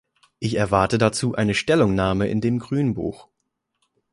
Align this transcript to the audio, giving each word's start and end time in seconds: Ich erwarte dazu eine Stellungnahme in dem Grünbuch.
Ich 0.39 0.55
erwarte 0.55 0.97
dazu 0.97 1.35
eine 1.35 1.53
Stellungnahme 1.53 2.27
in 2.27 2.41
dem 2.41 2.57
Grünbuch. 2.57 3.27